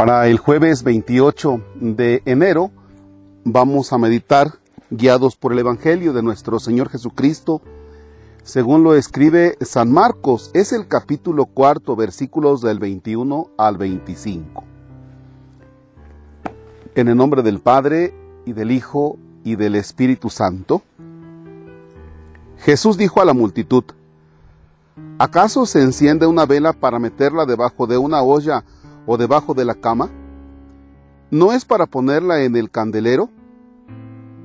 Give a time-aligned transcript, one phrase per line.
[0.00, 2.70] Para el jueves 28 de enero
[3.44, 4.54] vamos a meditar
[4.88, 7.60] guiados por el Evangelio de nuestro Señor Jesucristo,
[8.42, 14.64] según lo escribe San Marcos, es el capítulo cuarto, versículos del 21 al 25.
[16.94, 18.14] En el nombre del Padre
[18.46, 20.80] y del Hijo y del Espíritu Santo,
[22.56, 23.84] Jesús dijo a la multitud,
[25.18, 28.64] ¿acaso se enciende una vela para meterla debajo de una olla
[29.06, 30.10] o debajo de la cama?
[31.30, 33.30] ¿No es para ponerla en el candelero?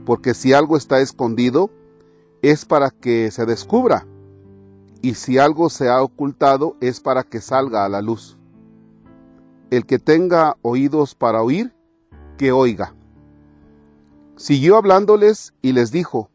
[0.06, 1.72] Porque si algo está escondido,
[2.42, 4.06] es para que se descubra,
[5.02, 8.38] y si algo se ha ocultado, es para que salga a la luz.
[9.72, 11.74] El que tenga oídos para oír,
[12.38, 12.94] que oiga.
[14.36, 16.30] Siguió hablándoles y les dijo,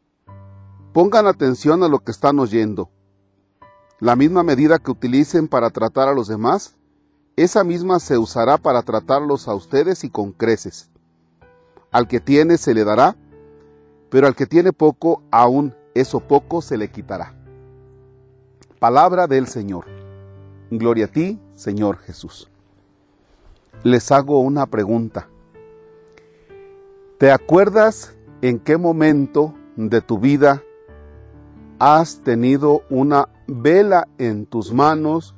[0.93, 2.91] pongan atención a lo que están oyendo.
[3.99, 6.77] La misma medida que utilicen para tratar a los demás,
[7.43, 10.91] esa misma se usará para tratarlos a ustedes y con creces.
[11.91, 13.17] Al que tiene se le dará,
[14.11, 17.35] pero al que tiene poco, aún eso poco se le quitará.
[18.79, 19.87] Palabra del Señor.
[20.71, 22.51] Gloria a ti, Señor Jesús.
[23.85, 25.29] Les hago una pregunta.
[27.17, 30.63] ¿Te acuerdas en qué momento de tu vida
[31.79, 35.35] has tenido una vela en tus manos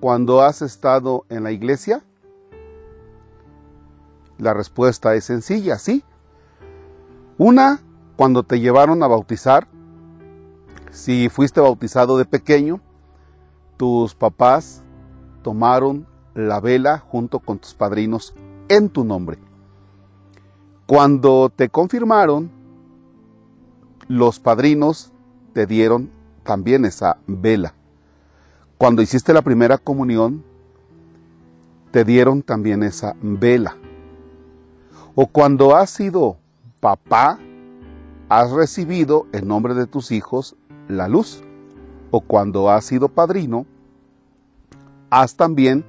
[0.00, 2.04] cuando has estado en la iglesia?
[4.38, 6.04] La respuesta es sencilla, sí.
[7.38, 7.80] Una,
[8.16, 9.68] cuando te llevaron a bautizar,
[10.90, 12.80] si fuiste bautizado de pequeño,
[13.76, 14.82] tus papás
[15.42, 18.34] tomaron la vela junto con tus padrinos
[18.68, 19.38] en tu nombre.
[20.86, 22.50] Cuando te confirmaron,
[24.08, 25.12] los padrinos
[25.52, 26.10] te dieron
[26.42, 27.74] también esa vela.
[28.78, 30.44] Cuando hiciste la primera comunión,
[31.90, 33.76] te dieron también esa vela.
[35.14, 36.36] O cuando has sido
[36.80, 37.38] papá,
[38.28, 40.56] has recibido en nombre de tus hijos
[40.88, 41.42] la luz.
[42.10, 43.64] O cuando has sido padrino,
[45.08, 45.84] has también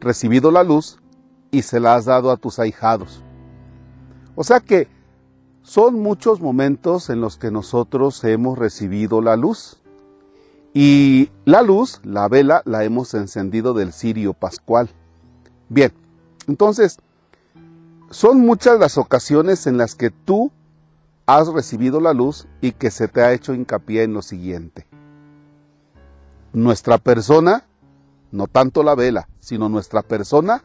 [0.00, 0.98] recibido la luz
[1.50, 3.22] y se la has dado a tus ahijados.
[4.34, 4.88] O sea que
[5.62, 9.77] son muchos momentos en los que nosotros hemos recibido la luz.
[10.74, 14.90] Y la luz, la vela, la hemos encendido del cirio pascual.
[15.68, 15.92] Bien,
[16.46, 16.98] entonces,
[18.10, 20.50] son muchas las ocasiones en las que tú
[21.26, 24.86] has recibido la luz y que se te ha hecho hincapié en lo siguiente.
[26.52, 27.64] Nuestra persona,
[28.32, 30.62] no tanto la vela, sino nuestra persona,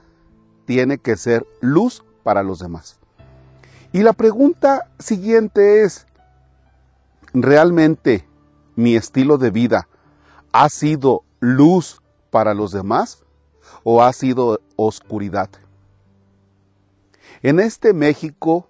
[0.66, 2.98] tiene que ser luz para los demás.
[3.92, 6.08] Y la pregunta siguiente es,
[7.34, 8.26] ¿realmente
[8.76, 9.88] mi estilo de vida
[10.54, 13.24] ha sido luz para los demás
[13.84, 15.50] o ha sido oscuridad?
[17.42, 18.70] En este México,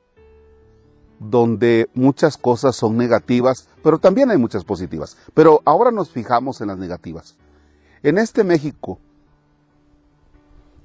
[1.19, 5.17] donde muchas cosas son negativas, pero también hay muchas positivas.
[5.33, 7.35] Pero ahora nos fijamos en las negativas.
[8.01, 8.99] En este México,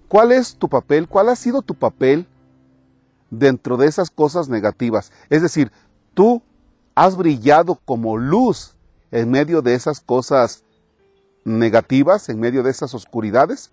[0.07, 1.09] ¿cuál es tu papel?
[1.09, 2.27] ¿Cuál ha sido tu papel
[3.31, 5.13] dentro de esas cosas negativas?
[5.31, 5.73] Es decir,
[6.15, 6.43] tú
[6.95, 8.75] has brillado como luz
[9.11, 10.65] en medio de esas cosas
[11.49, 13.71] negativas, en medio de esas oscuridades?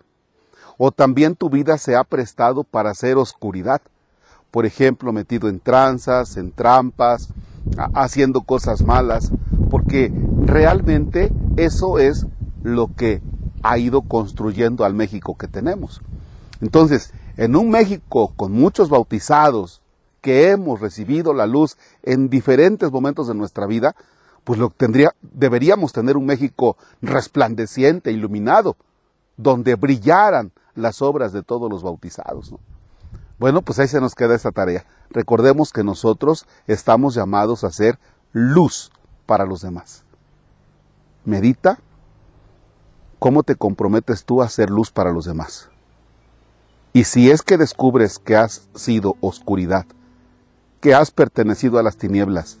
[0.78, 3.80] ¿O también tu vida se ha prestado para ser oscuridad?
[4.50, 7.28] Por ejemplo, metido en tranzas, en trampas,
[7.94, 9.30] haciendo cosas malas,
[9.70, 12.26] porque realmente eso es
[12.62, 13.20] lo que
[13.62, 16.00] ha ido construyendo al México que tenemos.
[16.60, 19.82] Entonces, en un México con muchos bautizados,
[20.26, 23.94] que hemos recibido la luz en diferentes momentos de nuestra vida,
[24.46, 28.76] pues lo tendría, deberíamos tener un México resplandeciente, iluminado,
[29.36, 32.54] donde brillaran las obras de todos los bautizados.
[33.40, 34.86] Bueno, pues ahí se nos queda esa tarea.
[35.10, 37.98] Recordemos que nosotros estamos llamados a ser
[38.32, 38.92] luz
[39.26, 40.04] para los demás.
[41.24, 41.80] Medita
[43.18, 45.70] cómo te comprometes tú a ser luz para los demás.
[46.92, 49.86] Y si es que descubres que has sido oscuridad,
[50.80, 52.60] que has pertenecido a las tinieblas,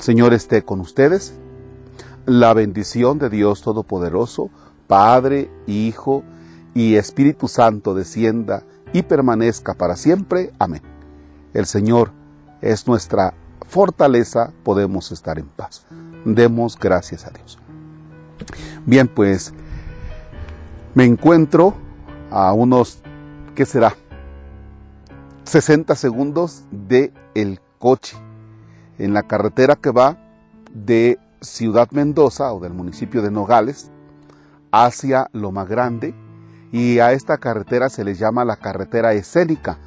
[0.00, 1.34] Señor esté con ustedes.
[2.24, 4.48] La bendición de Dios Todopoderoso,
[4.86, 6.24] Padre, Hijo
[6.74, 8.64] y Espíritu Santo descienda
[8.94, 10.52] y permanezca para siempre.
[10.58, 10.80] Amén.
[11.52, 12.12] El Señor
[12.62, 13.34] es nuestra
[13.66, 15.84] fortaleza, podemos estar en paz.
[16.24, 17.58] Demos gracias a Dios.
[18.86, 19.52] Bien, pues
[20.94, 21.74] me encuentro
[22.30, 23.02] a unos,
[23.54, 23.94] ¿qué será?
[25.44, 28.16] 60 segundos de el coche
[29.00, 30.18] en la carretera que va
[30.72, 33.90] de Ciudad Mendoza o del municipio de Nogales
[34.70, 36.14] hacia Loma Grande
[36.70, 39.78] y a esta carretera se les llama la carretera escénica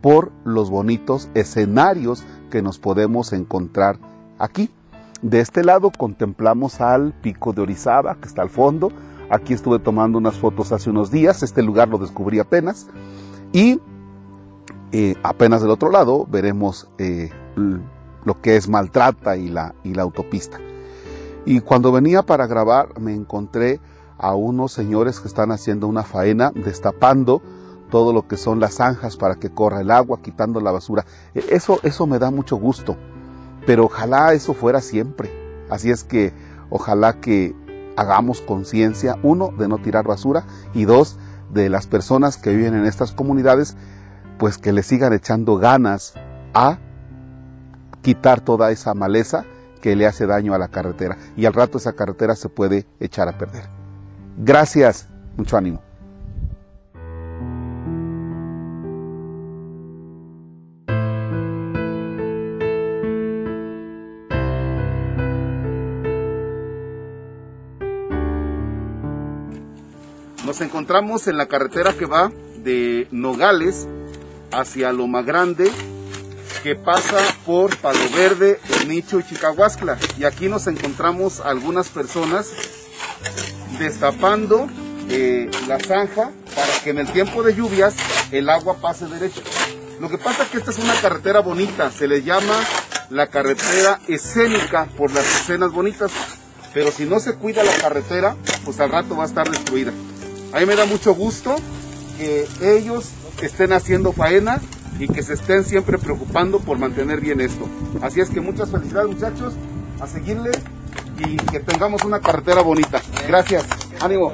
[0.00, 3.98] por los bonitos escenarios que nos podemos encontrar
[4.38, 4.70] aquí.
[5.20, 8.90] De este lado contemplamos al pico de Orizaba, que está al fondo.
[9.30, 12.88] Aquí estuve tomando unas fotos hace unos días, este lugar lo descubrí apenas.
[13.52, 13.80] Y
[14.90, 17.30] eh, apenas del otro lado veremos eh,
[18.24, 20.58] lo que es Maltrata y la, y la autopista.
[21.44, 23.80] Y cuando venía para grabar me encontré
[24.18, 27.42] a unos señores que están haciendo una faena destapando
[27.90, 31.04] todo lo que son las zanjas para que corra el agua, quitando la basura.
[31.34, 32.96] E, eso, eso me da mucho gusto,
[33.66, 35.30] pero ojalá eso fuera siempre.
[35.68, 36.32] Así es que
[36.70, 37.54] ojalá que
[37.96, 41.18] hagamos conciencia, uno, de no tirar basura y dos,
[41.52, 43.76] de las personas que viven en estas comunidades,
[44.38, 46.14] pues que le sigan echando ganas
[46.54, 46.78] a
[48.02, 49.44] quitar toda esa maleza
[49.80, 53.28] que le hace daño a la carretera y al rato esa carretera se puede echar
[53.28, 53.64] a perder.
[54.38, 55.82] Gracias, mucho ánimo.
[70.44, 72.30] Nos encontramos en la carretera que va
[72.62, 73.88] de Nogales
[74.50, 75.70] hacia Loma Grande,
[76.62, 79.98] que pasa por Palo Verde, Nicho y Chicahuascla.
[80.18, 82.50] Y aquí nos encontramos algunas personas
[83.78, 84.68] destapando
[85.08, 87.96] eh, la zanja para que en el tiempo de lluvias
[88.30, 89.42] el agua pase derecho.
[90.00, 92.54] Lo que pasa es que esta es una carretera bonita, se le llama
[93.10, 96.10] la carretera escénica por las escenas bonitas,
[96.72, 99.92] pero si no se cuida la carretera, pues al rato va a estar destruida.
[100.52, 101.56] A mí me da mucho gusto
[102.18, 103.10] que ellos
[103.40, 104.60] estén haciendo faena
[104.98, 107.66] y que se estén siempre preocupando por mantener bien esto.
[108.00, 109.54] Así es que muchas felicidades muchachos,
[110.00, 110.50] a seguirle
[111.18, 113.00] y que tengamos una carretera bonita.
[113.26, 113.64] Gracias,
[114.00, 114.32] ánimo.